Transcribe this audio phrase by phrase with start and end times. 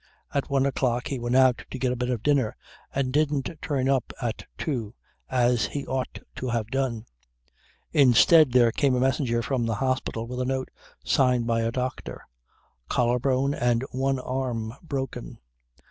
[0.33, 2.55] At one o'clock he went out to get a bit of dinner
[2.91, 4.95] and didn't turn up at two
[5.29, 7.05] as he ought to have done.
[7.91, 10.69] Instead there came a messenger from the hospital with a note
[11.03, 12.23] signed by a doctor.
[12.89, 15.37] Collar bone and one arm broken.